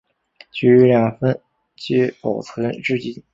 [0.51, 1.39] 其余两份
[1.75, 3.23] 皆保存至今。